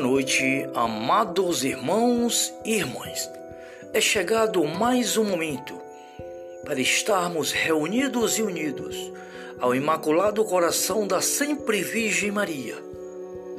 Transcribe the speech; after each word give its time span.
noite, 0.00 0.66
amados 0.74 1.62
irmãos 1.62 2.52
e 2.64 2.76
irmãs. 2.76 3.30
É 3.92 4.00
chegado 4.00 4.64
mais 4.64 5.18
um 5.18 5.24
momento 5.24 5.78
para 6.64 6.80
estarmos 6.80 7.52
reunidos 7.52 8.38
e 8.38 8.42
unidos 8.42 8.96
ao 9.60 9.74
Imaculado 9.74 10.42
Coração 10.44 11.06
da 11.06 11.20
Sempre 11.20 11.82
Virgem 11.82 12.30
Maria, 12.30 12.82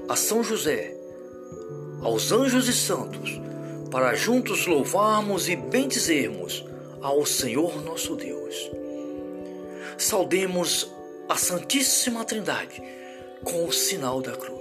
a 0.09 0.15
São 0.15 0.43
José, 0.43 0.95
aos 2.01 2.31
anjos 2.31 2.67
e 2.67 2.73
santos, 2.73 3.39
para 3.91 4.15
juntos 4.15 4.65
louvarmos 4.65 5.47
e 5.47 5.55
bendizermos 5.55 6.65
ao 7.01 7.23
Senhor 7.23 7.83
nosso 7.83 8.15
Deus. 8.15 8.71
Saudemos 9.95 10.91
a 11.29 11.35
Santíssima 11.35 12.25
Trindade 12.25 12.81
com 13.43 13.67
o 13.67 13.71
sinal 13.71 14.21
da 14.21 14.31
cruz. 14.31 14.60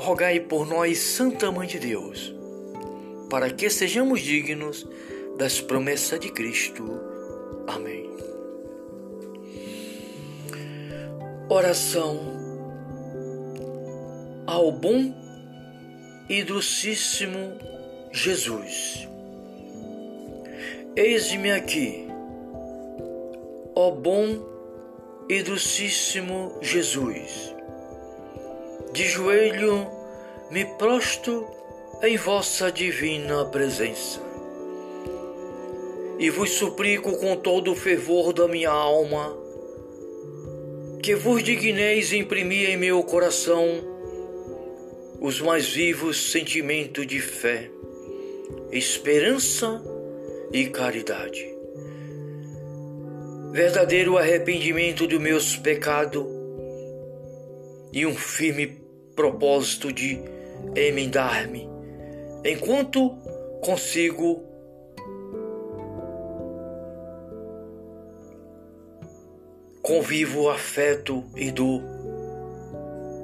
rogai 0.00 0.40
por 0.40 0.66
nós, 0.66 0.98
Santa 0.98 1.52
Mãe 1.52 1.68
de 1.68 1.78
Deus, 1.78 2.34
para 3.28 3.50
que 3.50 3.68
sejamos 3.68 4.20
dignos 4.20 4.88
das 5.36 5.60
promessas 5.60 6.18
de 6.18 6.30
Cristo. 6.30 7.00
Amém. 7.66 8.10
Oração 11.48 12.18
ao 14.46 14.72
bom 14.72 15.14
e 16.28 16.42
docíssimo 16.42 17.58
Jesus. 18.10 19.06
Eis-me 20.96 21.50
aqui, 21.52 22.08
ó 23.74 23.90
bom 23.90 24.48
e 25.28 25.42
docíssimo 25.42 26.58
Jesus 26.62 27.59
de 28.92 29.04
joelho 29.04 29.86
me 30.50 30.64
prosto 30.64 31.46
em 32.02 32.16
vossa 32.16 32.72
divina 32.72 33.44
presença. 33.44 34.20
E 36.18 36.28
vos 36.28 36.50
suplico 36.50 37.16
com 37.18 37.36
todo 37.36 37.72
o 37.72 37.76
fervor 37.76 38.32
da 38.32 38.48
minha 38.48 38.70
alma 38.70 39.36
que 41.02 41.14
vos 41.14 41.42
digneis 41.42 42.12
imprimir 42.12 42.68
em 42.68 42.76
meu 42.76 43.02
coração 43.02 43.64
os 45.20 45.40
mais 45.40 45.68
vivos 45.68 46.30
sentimentos 46.30 47.06
de 47.06 47.20
fé, 47.20 47.70
esperança 48.72 49.82
e 50.52 50.66
caridade. 50.66 51.48
Verdadeiro 53.52 54.18
arrependimento 54.18 55.06
dos 55.06 55.20
meus 55.20 55.56
pecados 55.56 56.39
e 57.92 58.06
um 58.06 58.14
firme 58.14 58.80
propósito 59.14 59.92
de 59.92 60.20
emendar-me, 60.74 61.68
enquanto 62.44 63.10
consigo 63.60 64.44
convivo 69.82 70.48
afeto 70.48 71.24
e 71.34 71.50
dou 71.50 71.82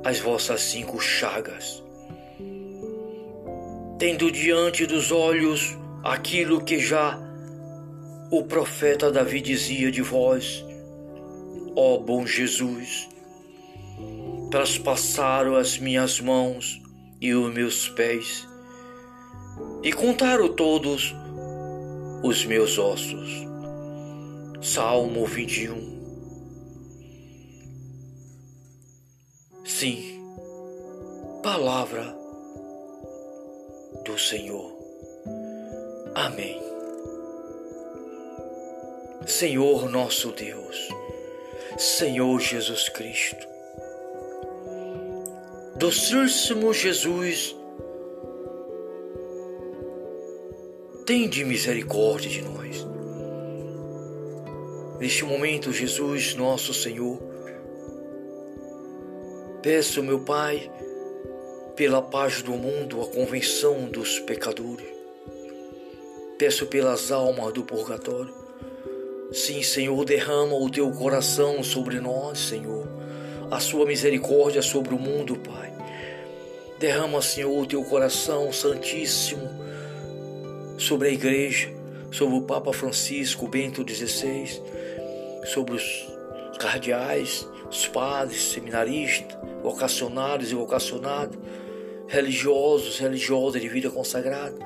as 0.04 0.18
vossas 0.18 0.60
cinco 0.62 1.00
chagas. 1.00 1.82
Tendo 3.98 4.30
diante 4.30 4.86
dos 4.86 5.10
olhos 5.10 5.76
aquilo 6.04 6.62
que 6.62 6.78
já 6.78 7.18
o 8.30 8.42
profeta 8.42 9.10
Davi 9.10 9.40
dizia 9.40 9.90
de 9.90 10.02
vós, 10.02 10.64
ó 11.74 11.98
bom 11.98 12.26
Jesus, 12.26 13.08
traspassaram 14.56 15.54
as 15.54 15.76
minhas 15.76 16.18
mãos 16.18 16.80
e 17.20 17.34
os 17.34 17.52
meus 17.52 17.90
pés, 17.90 18.48
e 19.82 19.92
contaram 19.92 20.48
todos 20.48 21.14
os 22.22 22.42
meus 22.46 22.78
ossos. 22.78 23.28
Salmo 24.62 25.26
21. 25.26 25.76
Sim, 29.62 30.22
palavra 31.42 32.16
do 34.06 34.18
Senhor. 34.18 34.72
Amém. 36.14 36.62
Senhor 39.26 39.90
nosso 39.90 40.32
Deus, 40.32 40.88
Senhor 41.76 42.40
Jesus 42.40 42.88
Cristo, 42.88 43.55
Docíssimo 45.78 46.72
Jesus, 46.72 47.54
tende 51.04 51.44
misericórdia 51.44 52.30
de 52.30 52.40
nós. 52.40 52.86
Neste 54.98 55.22
momento, 55.24 55.70
Jesus, 55.74 56.34
nosso 56.34 56.72
Senhor, 56.72 57.20
peço, 59.60 60.02
meu 60.02 60.20
Pai, 60.20 60.72
pela 61.76 62.00
paz 62.00 62.40
do 62.40 62.52
mundo, 62.52 63.02
a 63.02 63.06
convenção 63.08 63.84
dos 63.84 64.18
pecadores. 64.20 64.86
Peço 66.38 66.64
pelas 66.68 67.12
almas 67.12 67.52
do 67.52 67.62
purgatório. 67.62 68.32
Sim, 69.30 69.62
Senhor, 69.62 70.02
derrama 70.06 70.54
o 70.54 70.70
teu 70.70 70.90
coração 70.90 71.62
sobre 71.62 72.00
nós, 72.00 72.38
Senhor 72.38 72.95
a 73.50 73.60
sua 73.60 73.86
misericórdia 73.86 74.62
sobre 74.62 74.94
o 74.94 74.98
mundo, 74.98 75.36
Pai. 75.36 75.72
Derrama, 76.78 77.22
Senhor, 77.22 77.58
o 77.58 77.66
teu 77.66 77.82
coração 77.84 78.52
santíssimo 78.52 79.48
sobre 80.78 81.08
a 81.08 81.12
igreja, 81.12 81.70
sobre 82.10 82.36
o 82.36 82.42
Papa 82.42 82.72
Francisco 82.72 83.48
Bento 83.48 83.84
XVI, 83.86 84.62
sobre 85.44 85.74
os 85.74 86.06
cardeais, 86.58 87.48
os 87.70 87.86
padres, 87.86 88.42
seminaristas, 88.42 89.36
vocacionários 89.62 90.50
e 90.50 90.54
vocacionados, 90.54 91.38
religiosos, 92.08 92.98
religiosas 92.98 93.60
de 93.60 93.68
vida 93.68 93.90
consagrada, 93.90 94.56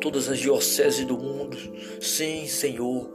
todas 0.00 0.28
as 0.28 0.38
dioceses 0.38 1.04
do 1.04 1.16
mundo. 1.16 1.56
Sim, 2.00 2.46
Senhor, 2.46 3.10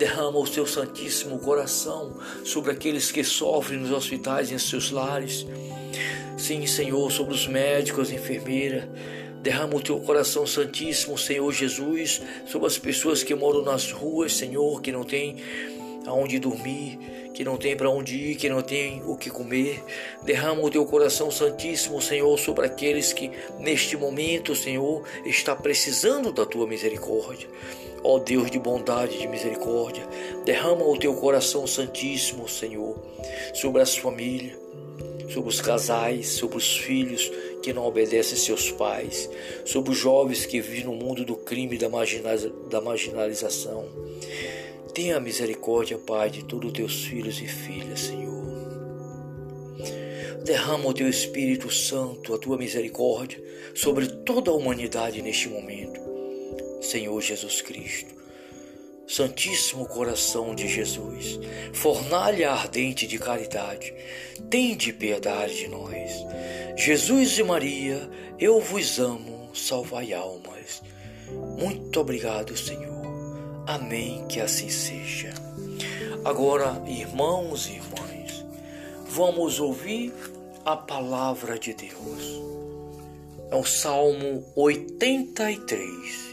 derrama 0.00 0.38
o 0.38 0.46
seu 0.46 0.66
santíssimo 0.66 1.38
coração 1.38 2.14
sobre 2.42 2.72
aqueles 2.72 3.12
que 3.12 3.22
sofrem 3.22 3.78
nos 3.78 3.92
hospitais 3.92 4.50
e 4.50 4.54
em 4.54 4.58
seus 4.58 4.90
lares. 4.90 5.46
Sim, 6.38 6.66
Senhor, 6.66 7.12
sobre 7.12 7.34
os 7.34 7.46
médicos, 7.46 8.10
enfermeiras. 8.10 8.84
Derrama 9.42 9.76
o 9.76 9.80
teu 9.80 10.00
coração 10.00 10.46
santíssimo, 10.46 11.18
Senhor 11.18 11.52
Jesus, 11.52 12.22
sobre 12.46 12.66
as 12.66 12.78
pessoas 12.78 13.22
que 13.22 13.34
moram 13.34 13.62
nas 13.62 13.92
ruas, 13.92 14.32
Senhor, 14.32 14.80
que 14.80 14.90
não 14.90 15.04
têm 15.04 15.36
aonde 16.06 16.38
dormir, 16.38 16.98
que 17.34 17.44
não 17.44 17.58
tem 17.58 17.76
para 17.76 17.90
onde 17.90 18.16
ir, 18.16 18.36
que 18.36 18.48
não 18.48 18.62
tem 18.62 19.02
o 19.04 19.16
que 19.16 19.28
comer. 19.28 19.84
Derrama 20.22 20.62
o 20.62 20.70
teu 20.70 20.86
coração 20.86 21.30
santíssimo, 21.30 22.00
Senhor, 22.00 22.38
sobre 22.38 22.64
aqueles 22.64 23.12
que 23.12 23.30
neste 23.58 23.98
momento, 23.98 24.54
Senhor, 24.54 25.02
está 25.26 25.54
precisando 25.54 26.32
da 26.32 26.46
tua 26.46 26.66
misericórdia. 26.66 27.48
Ó 28.02 28.18
Deus 28.18 28.50
de 28.50 28.58
bondade 28.58 29.16
e 29.16 29.20
de 29.20 29.28
misericórdia, 29.28 30.06
derrama 30.44 30.84
o 30.84 30.98
teu 30.98 31.14
coração 31.14 31.66
santíssimo, 31.66 32.48
Senhor, 32.48 32.96
sobre 33.52 33.82
as 33.82 33.96
famílias, 33.96 34.58
sobre 35.28 35.48
os 35.48 35.60
casais, 35.60 36.28
sobre 36.28 36.56
os 36.56 36.76
filhos 36.76 37.30
que 37.62 37.72
não 37.72 37.84
obedecem 37.84 38.36
seus 38.36 38.70
pais, 38.70 39.30
sobre 39.64 39.92
os 39.92 39.98
jovens 39.98 40.46
que 40.46 40.60
vivem 40.60 40.84
no 40.84 40.94
mundo 40.94 41.24
do 41.24 41.36
crime 41.36 41.76
e 41.76 41.78
da, 41.78 42.80
marginalização. 42.80 43.84
Tenha 44.94 45.20
misericórdia, 45.20 45.98
Pai, 45.98 46.30
de 46.30 46.44
todos 46.44 46.70
os 46.70 46.76
teus 46.76 47.04
filhos 47.04 47.40
e 47.40 47.46
filhas, 47.46 48.00
Senhor. 48.00 48.30
Derrama 50.44 50.88
o 50.88 50.94
teu 50.94 51.08
Espírito 51.08 51.70
Santo, 51.70 52.34
a 52.34 52.38
tua 52.38 52.56
misericórdia, 52.56 53.40
sobre 53.74 54.08
toda 54.08 54.50
a 54.50 54.54
humanidade 54.54 55.22
neste 55.22 55.48
momento. 55.48 56.09
Senhor 56.80 57.20
Jesus 57.20 57.60
Cristo. 57.60 58.14
Santíssimo 59.06 59.86
coração 59.86 60.54
de 60.54 60.68
Jesus, 60.68 61.40
fornalha 61.72 62.52
ardente 62.52 63.08
de 63.08 63.18
caridade, 63.18 63.92
tende 64.48 64.92
piedade 64.92 65.56
de 65.56 65.68
nós. 65.68 66.12
Jesus 66.76 67.36
e 67.36 67.42
Maria, 67.42 68.08
eu 68.38 68.60
vos 68.60 69.00
amo. 69.00 69.50
salvai 69.52 70.12
almas. 70.12 70.80
Muito 71.58 72.00
obrigado, 72.00 72.56
Senhor. 72.56 73.00
Amém, 73.66 74.24
que 74.28 74.40
assim 74.40 74.70
seja. 74.70 75.34
Agora, 76.24 76.80
irmãos 76.86 77.66
e 77.66 77.72
irmãs, 77.72 78.44
vamos 79.06 79.58
ouvir 79.58 80.12
a 80.64 80.76
palavra 80.76 81.58
de 81.58 81.74
Deus. 81.74 82.40
É 83.50 83.56
o 83.56 83.64
Salmo 83.64 84.44
83. 84.54 86.29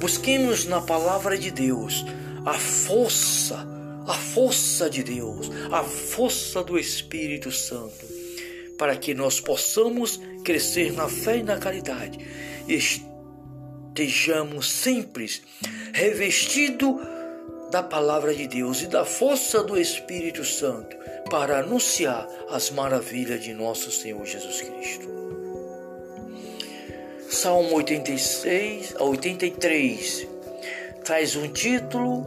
Busquemos 0.00 0.64
na 0.64 0.80
palavra 0.80 1.38
de 1.38 1.50
Deus 1.50 2.04
a 2.44 2.54
força, 2.54 3.66
a 4.06 4.14
força 4.14 4.90
de 4.90 5.02
Deus, 5.02 5.50
a 5.70 5.82
força 5.82 6.62
do 6.62 6.78
Espírito 6.78 7.50
Santo, 7.50 8.06
para 8.78 8.96
que 8.96 9.14
nós 9.14 9.40
possamos 9.40 10.20
crescer 10.44 10.92
na 10.92 11.08
fé 11.08 11.38
e 11.38 11.42
na 11.42 11.58
caridade 11.58 12.18
estejamos 12.68 14.70
sempre 14.70 15.30
revestidos 15.92 17.00
da 17.70 17.82
palavra 17.82 18.34
de 18.34 18.46
Deus 18.46 18.82
e 18.82 18.86
da 18.86 19.04
força 19.04 19.62
do 19.62 19.78
Espírito 19.78 20.44
Santo 20.44 20.96
para 21.30 21.60
anunciar 21.60 22.28
as 22.50 22.70
maravilhas 22.70 23.42
de 23.42 23.54
nosso 23.54 23.90
Senhor 23.90 24.24
Jesus 24.26 24.60
Cristo. 24.60 25.21
Salmo 27.32 27.76
86 27.76 28.94
a 28.94 29.04
83 29.04 30.28
traz 31.02 31.34
um 31.34 31.48
título 31.48 32.26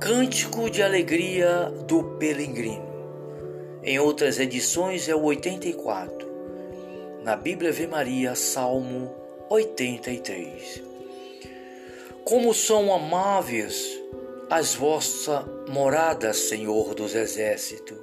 Cântico 0.00 0.70
de 0.70 0.82
Alegria 0.82 1.70
do 1.86 2.16
Peregrino. 2.18 2.88
Em 3.82 3.98
outras 3.98 4.40
edições 4.40 5.10
é 5.10 5.14
o 5.14 5.24
84. 5.24 6.26
Na 7.22 7.36
Bíblia 7.36 7.70
Vê 7.70 7.86
Maria, 7.86 8.34
Salmo 8.34 9.14
83. 9.50 10.82
Como 12.24 12.54
são 12.54 12.94
amáveis 12.94 14.00
as 14.48 14.74
vossas 14.74 15.44
moradas, 15.68 16.38
Senhor 16.48 16.94
dos 16.94 17.14
exércitos. 17.14 17.98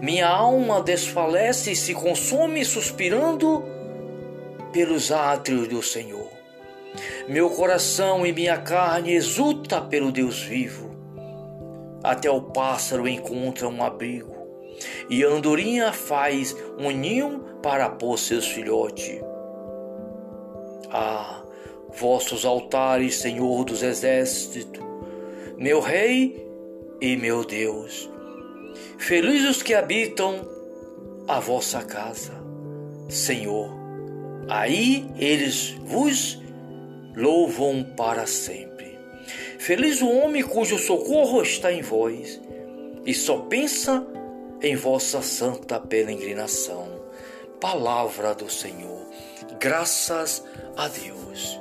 Minha 0.00 0.26
alma 0.26 0.82
desfalece 0.82 1.72
e 1.72 1.76
se 1.76 1.92
consome 1.92 2.64
suspirando 2.64 3.75
pelos 4.76 5.10
átrios 5.10 5.68
do 5.68 5.82
Senhor. 5.82 6.28
Meu 7.26 7.48
coração 7.48 8.26
e 8.26 8.32
minha 8.32 8.58
carne 8.58 9.14
exulta 9.14 9.80
pelo 9.80 10.12
Deus 10.12 10.42
vivo. 10.42 10.94
Até 12.04 12.30
o 12.30 12.42
pássaro 12.42 13.08
encontra 13.08 13.66
um 13.66 13.82
abrigo, 13.82 14.36
e 15.08 15.24
a 15.24 15.28
andorinha 15.28 15.94
faz 15.94 16.54
um 16.78 16.90
ninho 16.90 17.40
para 17.62 17.88
pôr 17.88 18.18
seus 18.18 18.48
filhotes. 18.48 19.18
Ah, 20.90 21.42
vossos 21.94 22.44
altares, 22.44 23.16
Senhor 23.16 23.64
dos 23.64 23.82
exércitos, 23.82 24.84
meu 25.56 25.80
Rei 25.80 26.46
e 27.00 27.16
meu 27.16 27.46
Deus. 27.46 28.10
Felizes 28.98 29.56
os 29.56 29.62
que 29.62 29.72
habitam 29.72 30.46
a 31.26 31.40
vossa 31.40 31.82
casa, 31.82 32.34
Senhor. 33.08 33.75
Aí 34.48 35.08
eles 35.18 35.70
vos 35.84 36.40
louvam 37.14 37.82
para 37.96 38.26
sempre. 38.26 38.98
Feliz 39.58 40.00
o 40.00 40.08
homem 40.08 40.42
cujo 40.42 40.78
socorro 40.78 41.42
está 41.42 41.72
em 41.72 41.82
vós 41.82 42.40
e 43.04 43.12
só 43.12 43.38
pensa 43.38 44.06
em 44.62 44.76
vossa 44.76 45.22
santa 45.22 45.80
peregrinação. 45.80 46.88
Palavra 47.60 48.34
do 48.34 48.50
Senhor. 48.50 49.06
Graças 49.58 50.44
a 50.76 50.88
Deus. 50.88 51.60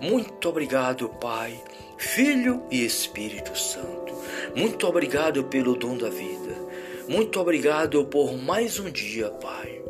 Muito 0.00 0.48
obrigado, 0.48 1.08
Pai, 1.20 1.58
Filho 1.96 2.62
e 2.70 2.84
Espírito 2.84 3.56
Santo. 3.56 4.14
Muito 4.54 4.86
obrigado 4.86 5.44
pelo 5.44 5.76
dom 5.76 5.96
da 5.96 6.10
vida. 6.10 6.54
Muito 7.08 7.40
obrigado 7.40 8.04
por 8.06 8.36
mais 8.36 8.78
um 8.78 8.90
dia, 8.90 9.30
Pai. 9.30 9.85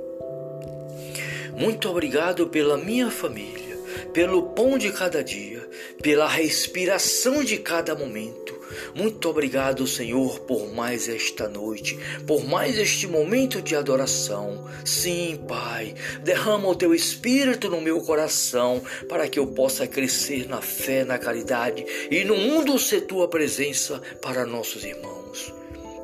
Muito 1.56 1.88
obrigado 1.88 2.46
pela 2.48 2.76
minha 2.76 3.10
família, 3.10 3.76
pelo 4.12 4.50
pão 4.50 4.78
de 4.78 4.92
cada 4.92 5.24
dia, 5.24 5.68
pela 6.02 6.28
respiração 6.28 7.42
de 7.42 7.58
cada 7.58 7.94
momento 7.94 8.56
muito 8.94 9.28
obrigado, 9.28 9.86
Senhor, 9.86 10.40
por 10.40 10.72
mais 10.72 11.08
esta 11.08 11.48
noite, 11.48 11.98
por 12.26 12.44
mais 12.44 12.78
este 12.78 13.06
momento 13.06 13.62
de 13.62 13.76
adoração. 13.76 14.68
Sim, 14.84 15.40
Pai, 15.48 15.94
derrama 16.22 16.68
o 16.68 16.74
teu 16.74 16.94
espírito 16.94 17.68
no 17.68 17.80
meu 17.80 18.00
coração 18.00 18.82
para 19.08 19.28
que 19.28 19.38
eu 19.38 19.46
possa 19.46 19.86
crescer 19.86 20.48
na 20.48 20.60
fé, 20.60 21.04
na 21.04 21.18
caridade 21.18 21.84
e 22.10 22.24
no 22.24 22.36
mundo 22.36 22.78
ser 22.78 23.02
tua 23.02 23.28
presença 23.28 24.00
para 24.20 24.46
nossos 24.46 24.84
irmãos. 24.84 25.52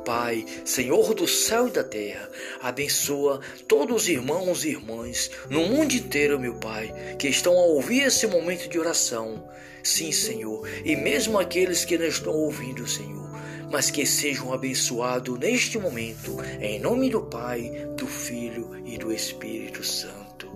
Pai, 0.05 0.45
Senhor 0.65 1.15
do 1.15 1.27
céu 1.29 1.69
e 1.69 1.71
da 1.71 1.85
terra, 1.85 2.29
abençoa 2.61 3.41
todos 3.69 4.03
os 4.03 4.09
irmãos 4.09 4.65
e 4.65 4.71
irmãs 4.71 5.31
no 5.49 5.67
mundo 5.67 5.93
inteiro, 5.93 6.39
meu 6.39 6.55
Pai, 6.55 6.93
que 7.19 7.29
estão 7.29 7.53
a 7.53 7.63
ouvir 7.63 8.03
esse 8.03 8.27
momento 8.27 8.69
de 8.69 8.79
oração. 8.79 9.49
Sim, 9.83 10.13
Senhor, 10.13 10.69
e 10.85 10.95
mesmo 10.95 11.39
aqueles 11.39 11.85
que 11.85 11.99
não 11.99 12.07
estão 12.07 12.33
ouvindo, 12.33 12.87
Senhor, 12.87 13.31
mas 13.71 13.91
que 13.91 14.07
sejam 14.07 14.53
abençoados 14.53 15.39
neste 15.39 15.79
momento, 15.79 16.37
em 16.61 16.79
nome 16.79 17.11
do 17.11 17.23
Pai, 17.23 17.71
do 17.97 18.07
Filho 18.07 18.71
e 18.85 18.97
do 18.99 19.13
Espírito 19.13 19.83
Santo. 19.83 20.49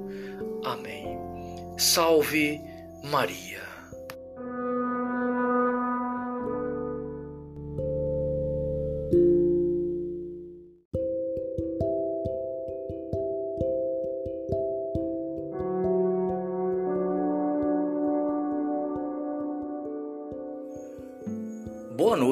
Amém. 0.64 1.06
Salve 1.78 2.60
Maria. 3.02 3.65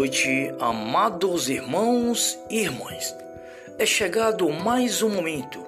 Noite, 0.04 0.54
amados 0.60 1.48
irmãos 1.48 2.38
e 2.50 2.58
irmãs. 2.58 3.16
É 3.78 3.86
chegado 3.86 4.50
mais 4.50 5.00
um 5.00 5.08
momento 5.08 5.64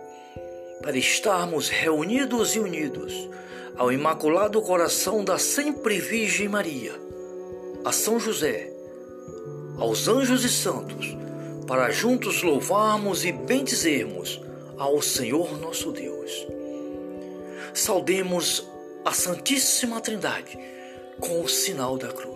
para 0.83 0.99
estarmos 0.99 1.71
reunidos 1.71 2.55
e 2.55 2.59
unidos 2.61 3.31
ao 3.79 3.91
Imaculado 3.91 4.61
Coração 4.61 5.25
da 5.25 5.39
Sempre 5.39 5.99
Virgem 5.99 6.51
Maria, 6.51 6.93
a 7.83 7.93
São 7.93 8.21
José, 8.21 8.71
aos 9.79 10.07
anjos 10.07 10.45
e 10.45 10.51
santos, 10.51 11.17
para 11.67 11.91
juntos 11.91 12.43
louvarmos 12.43 13.25
e 13.25 13.33
bendizermos 13.33 14.39
ao 14.77 15.01
Senhor 15.01 15.59
nosso 15.59 15.93
Deus. 15.93 16.47
Saudemos 17.73 18.69
a 19.03 19.13
Santíssima 19.13 19.99
Trindade 19.99 20.59
com 21.19 21.41
o 21.41 21.49
sinal 21.49 21.97
da 21.97 22.09
cruz. 22.09 22.36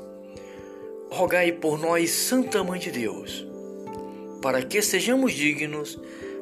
rogai 1.11 1.51
por 1.51 1.77
nós, 1.77 2.09
Santa 2.09 2.63
Mãe 2.63 2.79
de 2.79 2.89
Deus, 2.89 3.45
para 4.41 4.63
que 4.63 4.81
sejamos 4.81 5.33
dignos 5.33 5.99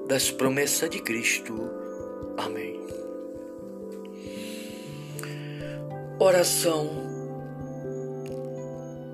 das 0.08 0.30
promessas 0.30 0.90
de 0.90 1.00
Cristo. 1.02 1.56
Amém. 2.38 2.80
Oração 6.20 6.88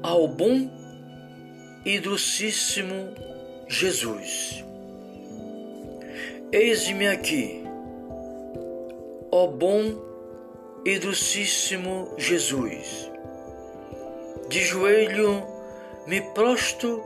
ao 0.04 0.28
bom 0.28 0.70
e 1.86 2.00
docíssimo 2.00 3.14
Jesus. 3.68 4.64
Eis-me 6.52 7.08
aqui, 7.08 7.64
ó 9.32 9.48
bom 9.48 9.96
e 10.86 11.00
docíssimo 11.00 12.14
Jesus 12.18 13.14
de 14.48 14.64
joelho 14.64 15.44
me 16.06 16.22
prosto 16.22 17.02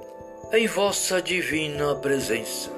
em 0.51 0.67
vossa 0.67 1.21
divina 1.21 1.95
presença. 1.95 2.71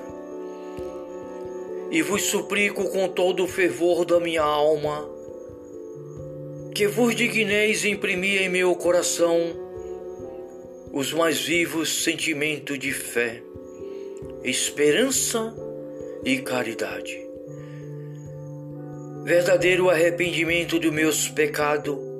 E 1.89 2.01
vos 2.01 2.21
suplico 2.23 2.89
com 2.89 3.07
todo 3.09 3.43
o 3.43 3.47
fervor 3.47 4.05
da 4.05 4.19
minha 4.19 4.43
alma 4.43 5.09
que 6.73 6.87
vos 6.87 7.15
digneis 7.15 7.83
imprimir 7.83 8.41
em 8.41 8.49
meu 8.49 8.75
coração 8.75 9.37
os 10.93 11.11
mais 11.11 11.41
vivos 11.41 12.03
sentimentos 12.03 12.77
de 12.77 12.93
fé, 12.93 13.41
esperança 14.43 15.53
e 16.23 16.39
caridade. 16.39 17.19
Verdadeiro 19.23 19.89
arrependimento 19.89 20.79
dos 20.79 20.91
meus 20.91 21.27
pecados 21.29 22.10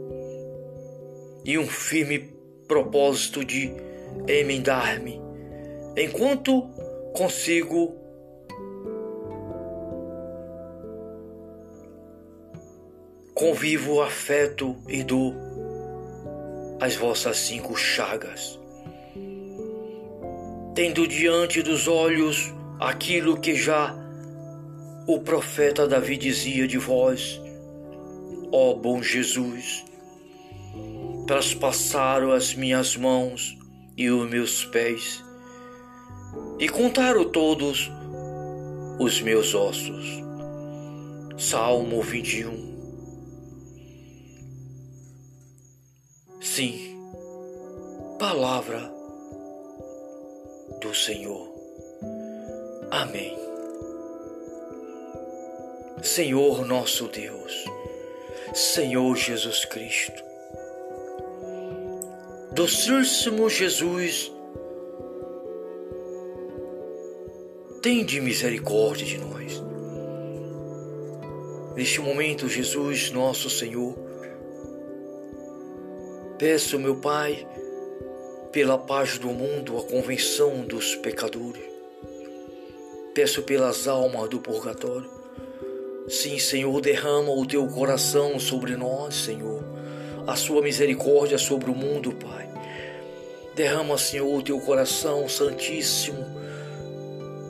e 1.43 1.57
um 1.57 1.67
firme 1.67 2.33
propósito 2.67 3.43
de 3.43 3.73
emendar-me. 4.27 5.19
Enquanto 5.97 6.63
consigo 7.13 7.95
convivo 13.33 14.01
afeto 14.01 14.77
e 14.87 15.03
dou 15.03 15.33
as 16.79 16.95
vossas 16.95 17.37
cinco 17.37 17.75
chagas, 17.75 18.59
tendo 20.75 21.07
diante 21.07 21.61
dos 21.61 21.87
olhos 21.87 22.53
aquilo 22.79 23.39
que 23.39 23.55
já 23.55 23.95
o 25.07 25.19
profeta 25.19 25.87
Davi 25.87 26.17
dizia 26.17 26.67
de 26.67 26.77
vós, 26.77 27.41
ó 28.51 28.73
bom 28.75 29.01
Jesus, 29.01 29.83
traspassaram 31.25 32.31
as 32.31 32.53
minhas 32.53 32.95
mãos 32.95 33.57
e 33.97 34.09
os 34.09 34.29
meus 34.29 34.65
pés, 34.65 35.23
e 36.59 36.67
contaram 36.67 37.25
todos 37.25 37.91
os 38.99 39.21
meus 39.21 39.53
ossos. 39.53 40.21
Salmo 41.37 42.01
21. 42.01 42.71
Sim, 46.39 46.97
palavra 48.19 48.91
do 50.81 50.93
Senhor. 50.93 51.49
Amém. 52.91 53.37
Senhor 56.03 56.65
nosso 56.65 57.07
Deus, 57.07 57.65
Senhor 58.53 59.15
Jesus 59.15 59.65
Cristo, 59.65 60.30
docíssimo 62.51 63.49
Jesus, 63.49 64.31
tem 67.81 68.05
de 68.05 68.21
misericórdia 68.21 69.05
de 69.05 69.17
nós. 69.17 69.63
Neste 71.75 72.01
momento, 72.01 72.47
Jesus, 72.47 73.11
nosso 73.11 73.49
Senhor, 73.49 73.95
peço, 76.37 76.77
meu 76.77 76.97
Pai, 76.97 77.47
pela 78.51 78.77
paz 78.77 79.17
do 79.17 79.29
mundo, 79.29 79.77
a 79.77 79.83
convenção 79.83 80.61
dos 80.65 80.95
pecadores. 80.95 81.63
Peço 83.13 83.43
pelas 83.43 83.87
almas 83.87 84.29
do 84.29 84.39
purgatório 84.39 85.21
Sim, 86.07 86.39
Senhor, 86.39 86.81
derrama 86.81 87.31
o 87.31 87.45
teu 87.45 87.65
coração 87.67 88.37
sobre 88.37 88.75
nós, 88.75 89.15
Senhor. 89.15 89.60
A 90.31 90.35
sua 90.37 90.61
misericórdia 90.61 91.37
sobre 91.37 91.69
o 91.69 91.75
mundo, 91.75 92.13
Pai. 92.13 92.47
Derrama, 93.53 93.97
Senhor, 93.97 94.33
o 94.33 94.41
teu 94.41 94.57
coração 94.61 95.27
santíssimo 95.27 96.25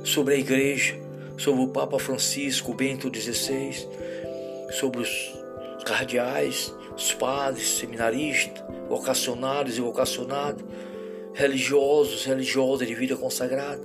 sobre 0.03 0.33
a 0.33 0.37
igreja, 0.37 0.95
sobre 1.37 1.61
o 1.61 1.67
Papa 1.67 1.99
Francisco 1.99 2.73
Bento 2.73 3.07
XVI, 3.15 3.87
sobre 4.71 5.01
os 5.01 5.31
cardeais, 5.85 6.73
os 6.97 7.13
padres, 7.13 7.67
seminaristas, 7.67 8.63
vocacionários 8.89 9.77
e 9.77 9.81
vocacionados, 9.81 10.63
religiosos, 11.35 12.25
religiosas 12.25 12.87
de 12.87 12.95
vida 12.95 13.15
consagrada, 13.15 13.83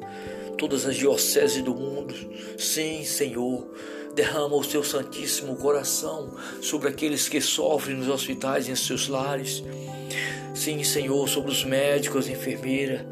todas 0.56 0.86
as 0.86 0.96
dioceses 0.96 1.62
do 1.62 1.74
mundo. 1.74 2.14
Sim, 2.58 3.04
Senhor, 3.04 3.66
derrama 4.14 4.56
o 4.56 4.64
seu 4.64 4.82
santíssimo 4.82 5.56
coração 5.56 6.34
sobre 6.62 6.88
aqueles 6.88 7.28
que 7.28 7.40
sofrem 7.40 7.96
nos 7.96 8.08
hospitais 8.08 8.66
e 8.66 8.72
em 8.72 8.76
seus 8.76 9.08
lares. 9.08 9.62
Sim, 10.54 10.82
Senhor, 10.82 11.28
sobre 11.28 11.50
os 11.50 11.64
médicos, 11.64 12.28
enfermeiras. 12.28 13.02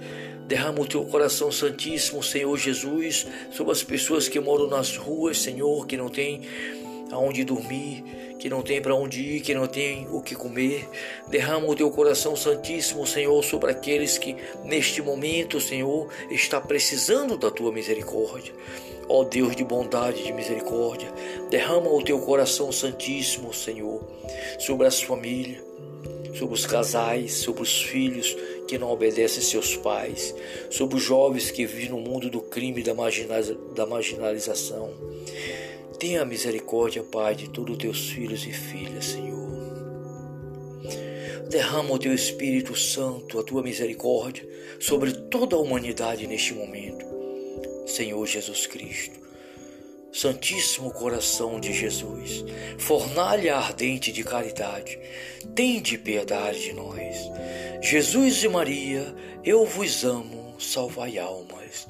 Derrama 0.46 0.80
o 0.80 0.86
teu 0.86 1.04
coração 1.04 1.50
santíssimo, 1.50 2.22
Senhor 2.22 2.56
Jesus, 2.58 3.26
sobre 3.50 3.72
as 3.72 3.82
pessoas 3.82 4.28
que 4.28 4.38
moram 4.38 4.66
nas 4.66 4.96
ruas, 4.96 5.38
Senhor, 5.38 5.86
que 5.86 5.96
não 5.96 6.08
têm 6.08 6.42
aonde 7.10 7.44
dormir, 7.44 8.36
que 8.38 8.48
não 8.50 8.62
tem 8.62 8.80
para 8.80 8.94
onde 8.94 9.20
ir, 9.20 9.40
que 9.40 9.54
não 9.54 9.66
tem 9.66 10.06
o 10.10 10.20
que 10.20 10.34
comer. 10.34 10.88
Derrama 11.28 11.66
o 11.66 11.74
teu 11.74 11.90
coração 11.90 12.36
santíssimo, 12.36 13.06
Senhor, 13.06 13.42
sobre 13.42 13.70
aqueles 13.70 14.18
que 14.18 14.36
neste 14.64 15.00
momento, 15.00 15.60
Senhor, 15.60 16.08
está 16.30 16.60
precisando 16.60 17.36
da 17.36 17.50
tua 17.50 17.72
misericórdia. 17.72 18.52
Ó 19.08 19.22
Deus 19.22 19.54
de 19.54 19.64
bondade 19.64 20.22
e 20.22 20.24
de 20.24 20.32
misericórdia, 20.32 21.12
derrama 21.50 21.90
o 21.90 22.02
teu 22.02 22.18
coração 22.20 22.72
santíssimo, 22.72 23.52
Senhor, 23.52 24.02
sobre 24.58 24.86
as 24.86 25.02
famílias, 25.02 25.62
sobre 26.34 26.54
os 26.54 26.66
casais, 26.66 27.34
sobre 27.34 27.62
os 27.62 27.82
filhos 27.82 28.34
que 28.66 28.78
não 28.78 28.90
obedecem 28.90 29.42
seus 29.42 29.76
pais, 29.76 30.34
sobre 30.70 30.96
os 30.96 31.02
jovens 31.02 31.50
que 31.50 31.66
vivem 31.66 31.90
no 31.90 32.00
mundo 32.00 32.30
do 32.30 32.40
crime 32.40 32.80
e 32.80 32.84
da 33.74 33.86
marginalização. 33.86 34.90
Tenha 36.04 36.22
misericórdia, 36.22 37.02
Pai, 37.02 37.34
de 37.34 37.48
todos 37.48 37.72
os 37.72 37.78
teus 37.78 38.10
filhos 38.10 38.46
e 38.46 38.52
filhas, 38.52 39.06
Senhor. 39.06 39.48
Derrama 41.48 41.94
o 41.94 41.98
teu 41.98 42.12
Espírito 42.12 42.76
Santo, 42.76 43.38
a 43.38 43.42
tua 43.42 43.62
misericórdia, 43.62 44.46
sobre 44.78 45.14
toda 45.14 45.56
a 45.56 45.58
humanidade 45.58 46.26
neste 46.26 46.52
momento. 46.52 47.06
Senhor 47.86 48.26
Jesus 48.26 48.66
Cristo. 48.66 49.18
Santíssimo 50.12 50.90
coração 50.90 51.58
de 51.58 51.72
Jesus, 51.72 52.44
fornalha 52.76 53.56
ardente 53.56 54.12
de 54.12 54.22
caridade, 54.22 54.98
tende 55.54 55.96
piedade 55.96 56.64
de 56.64 56.74
nós. 56.74 57.16
Jesus 57.80 58.44
e 58.44 58.48
Maria, 58.48 59.16
eu 59.42 59.64
vos 59.64 60.04
amo, 60.04 60.54
salvai 60.60 61.16
almas. 61.16 61.88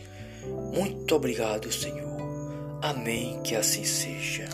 Muito 0.73 1.17
obrigado, 1.17 1.73
Senhor. 1.73 2.14
Amém, 2.85 3.41
que 3.43 3.57
assim 3.57 3.83
seja. 3.83 4.47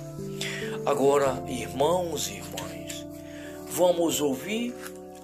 Agora, 0.87 1.43
irmãos 1.49 2.29
e 2.29 2.35
irmãs, 2.35 3.05
vamos 3.69 4.21
ouvir 4.21 4.73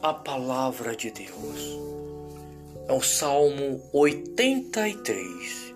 a 0.02 0.12
palavra 0.12 0.96
de 0.96 1.12
Deus. 1.12 1.78
É 2.88 2.92
o 2.92 3.00
Salmo 3.00 3.80
83. 3.92 5.72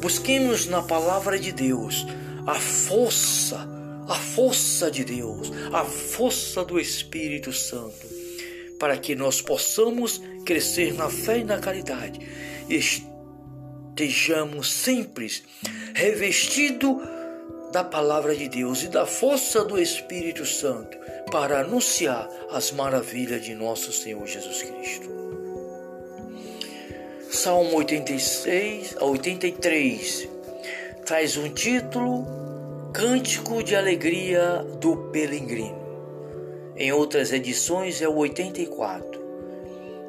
Busquemos 0.00 0.64
na 0.64 0.80
palavra 0.80 1.38
de 1.38 1.52
Deus 1.52 2.06
a 2.46 2.54
força, 2.54 3.68
a 4.08 4.14
força 4.14 4.90
de 4.90 5.04
Deus, 5.04 5.52
a 5.70 5.84
força 5.84 6.64
do 6.64 6.80
Espírito 6.80 7.52
Santo, 7.52 8.06
para 8.78 8.96
que 8.96 9.14
nós 9.14 9.42
possamos 9.42 10.22
crescer 10.46 10.94
na 10.94 11.10
fé 11.10 11.40
e 11.40 11.44
na 11.44 11.58
caridade 11.58 12.18
estejamos 13.92 14.72
sempre 14.72 15.30
revestidos 15.94 16.96
da 17.72 17.84
palavra 17.84 18.34
de 18.34 18.48
Deus 18.48 18.82
e 18.82 18.88
da 18.88 19.04
força 19.04 19.62
do 19.64 19.78
Espírito 19.78 20.46
Santo 20.46 20.96
para 21.30 21.60
anunciar 21.60 22.28
as 22.50 22.72
maravilhas 22.72 23.44
de 23.44 23.54
nosso 23.54 23.92
Senhor 23.92 24.26
Jesus 24.26 24.62
Cristo. 24.62 25.10
Salmo 27.30 27.76
86 27.76 28.96
a 28.98 29.04
83 29.04 30.28
traz 31.04 31.36
um 31.36 31.50
título 31.50 32.26
Cântico 32.94 33.62
de 33.62 33.76
Alegria 33.76 34.64
do 34.80 34.96
Peregrino. 35.10 35.82
Em 36.76 36.92
outras 36.92 37.30
edições 37.30 38.00
é 38.00 38.08
o 38.08 38.16
84. 38.16 39.20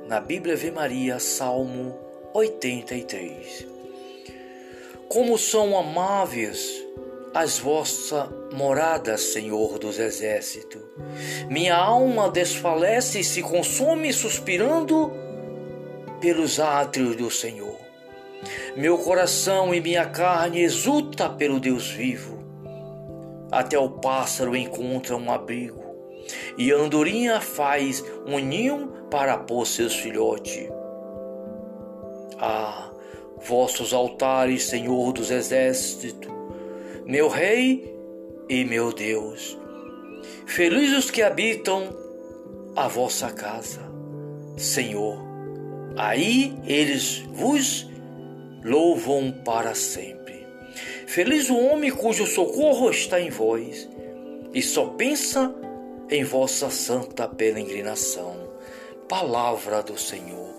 Na 0.08 0.22
Bíblia 0.22 0.54
Ave 0.54 0.72
Maria, 0.72 1.20
Salmo 1.20 1.98
83. 2.34 3.73
Como 5.10 5.38
são 5.38 5.78
amáveis 5.78 6.84
as 7.34 7.58
vossas 7.58 8.30
moradas, 8.54 9.22
Senhor 9.22 9.80
dos 9.80 9.98
exércitos. 9.98 10.82
Minha 11.50 11.76
alma 11.76 12.30
desfalece 12.30 13.20
e 13.20 13.24
se 13.24 13.42
consome 13.42 14.14
suspirando 14.14 15.12
pelos 16.22 16.60
átrios 16.60 17.16
do 17.16 17.32
Senhor. 17.32 17.78
Meu 18.76 18.98
coração 18.98 19.74
e 19.74 19.82
minha 19.82 20.06
carne 20.06 20.62
exulta 20.62 21.30
pelo 21.30 21.60
Deus 21.60 21.90
vivo. 21.90 22.44
Até 23.52 23.78
o 23.78 23.90
pássaro 23.90 24.56
encontra 24.56 25.16
um 25.16 25.32
abrigo, 25.32 25.84
e 26.58 26.72
a 26.72 26.76
andorinha 26.76 27.40
faz 27.40 28.04
um 28.26 28.40
ninho 28.40 28.88
para 29.12 29.38
pôr 29.38 29.66
seus 29.66 29.96
filhotes. 29.96 30.70
Ah, 32.40 32.83
vossos 33.46 33.94
altares, 33.94 34.64
Senhor 34.64 35.12
dos 35.12 35.32
exércitos, 35.32 36.32
meu 37.06 37.28
Rei 37.28 37.94
e 38.50 38.64
meu 38.64 38.94
Deus, 38.94 39.58
Felizes 40.46 41.06
os 41.06 41.12
que 41.12 41.22
habitam 41.22 41.96
a 42.76 42.88
vossa 42.88 43.32
casa, 43.32 43.82
Senhor. 44.58 45.18
Aí 45.96 46.56
eles 46.66 47.20
vos 47.32 47.90
louvam 48.64 49.32
para 49.44 49.74
sempre. 49.74 50.46
Feliz 51.08 51.50
o 51.50 51.58
homem 51.58 51.92
cujo 51.92 52.26
socorro 52.28 52.90
está 52.90 53.20
em 53.20 53.30
vós 53.30 53.90
e 54.54 54.62
só 54.62 54.86
pensa 54.86 55.54
em 56.10 56.24
vossa 56.24 56.70
santa 56.70 57.28
peregrinação. 57.28 58.36
Palavra 59.08 59.82
do 59.82 59.98
Senhor. 59.98 60.54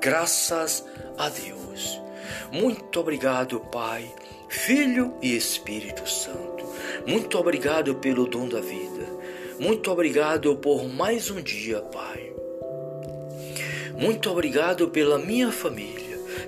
Graças 0.00 0.84
a 1.16 1.28
Deus. 1.28 2.00
Muito 2.52 3.00
obrigado, 3.00 3.60
Pai, 3.60 4.10
Filho 4.48 5.14
e 5.20 5.36
Espírito 5.36 6.08
Santo. 6.08 6.64
Muito 7.06 7.38
obrigado 7.38 7.94
pelo 7.96 8.26
dom 8.26 8.48
da 8.48 8.60
vida. 8.60 9.06
Muito 9.58 9.90
obrigado 9.90 10.54
por 10.56 10.86
mais 10.88 11.30
um 11.30 11.40
dia, 11.40 11.80
Pai. 11.80 12.32
Muito 13.98 14.30
obrigado 14.30 14.88
pela 14.88 15.18
minha 15.18 15.50
família, 15.50 16.05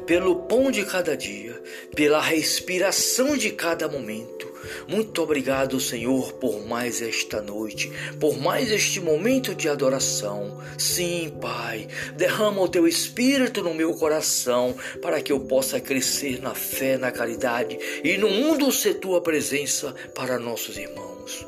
pelo 0.08 0.34
pão 0.34 0.72
de 0.72 0.84
cada 0.84 1.16
dia, 1.16 1.62
pela 1.94 2.20
respiração 2.20 3.36
de 3.36 3.52
cada 3.52 3.88
momento 3.88 4.48
muito 4.86 5.22
obrigado, 5.22 5.80
Senhor, 5.80 6.32
por 6.34 6.66
mais 6.66 7.00
esta 7.00 7.40
noite, 7.40 7.90
por 8.18 8.38
mais 8.38 8.70
este 8.70 9.00
momento 9.00 9.54
de 9.54 9.68
adoração. 9.68 10.60
Sim, 10.76 11.32
Pai, 11.40 11.88
derrama 12.16 12.60
o 12.60 12.68
teu 12.68 12.86
espírito 12.86 13.62
no 13.62 13.74
meu 13.74 13.94
coração 13.94 14.74
para 15.00 15.20
que 15.20 15.32
eu 15.32 15.40
possa 15.40 15.80
crescer 15.80 16.40
na 16.40 16.54
fé, 16.54 16.96
na 16.98 17.10
caridade 17.10 17.78
e 18.02 18.16
no 18.16 18.28
mundo 18.28 18.70
ser 18.72 18.94
tua 18.94 19.20
presença 19.20 19.94
para 20.14 20.38
nossos 20.38 20.76
irmãos. 20.76 21.46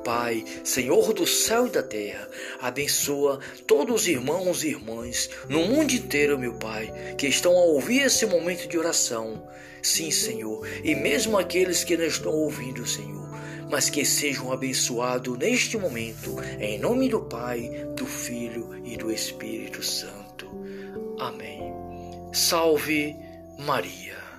Pai, 0.00 0.44
Senhor 0.64 1.12
do 1.12 1.26
céu 1.26 1.66
e 1.66 1.70
da 1.70 1.82
terra, 1.82 2.28
abençoa 2.60 3.40
todos 3.66 4.02
os 4.02 4.08
irmãos 4.08 4.64
e 4.64 4.68
irmãs 4.68 5.30
no 5.48 5.64
mundo 5.64 5.92
inteiro, 5.92 6.38
meu 6.38 6.54
Pai, 6.54 7.14
que 7.16 7.26
estão 7.26 7.52
a 7.52 7.64
ouvir 7.64 8.02
esse 8.02 8.26
momento 8.26 8.66
de 8.66 8.78
oração. 8.78 9.46
Sim, 9.82 10.10
Senhor, 10.10 10.66
e 10.84 10.94
mesmo 10.94 11.38
aqueles 11.38 11.84
que 11.84 11.96
não 11.96 12.04
estão 12.04 12.32
ouvindo, 12.32 12.86
Senhor, 12.86 13.30
mas 13.70 13.88
que 13.88 14.04
sejam 14.04 14.52
abençoados 14.52 15.38
neste 15.38 15.78
momento, 15.78 16.36
em 16.58 16.78
nome 16.78 17.08
do 17.08 17.20
Pai, 17.20 17.70
do 17.96 18.06
Filho 18.06 18.80
e 18.84 18.96
do 18.96 19.10
Espírito 19.10 19.82
Santo. 19.82 20.46
Amém. 21.18 21.72
Salve 22.32 23.16
Maria. 23.58 24.29